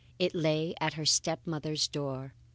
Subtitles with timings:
[0.17, 2.33] It lay at her step mother's door.